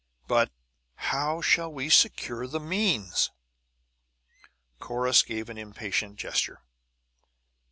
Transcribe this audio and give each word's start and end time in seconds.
But 0.27 0.51
how 0.95 1.41
shall 1.41 1.71
we 1.71 1.87
secure 1.87 2.47
the 2.47 2.59
means?" 2.59 3.29
Corrus 4.79 5.21
gave 5.21 5.47
an 5.47 5.59
impatient 5.59 6.15
gesture. 6.15 6.63